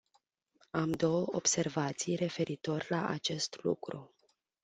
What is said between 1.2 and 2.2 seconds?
observații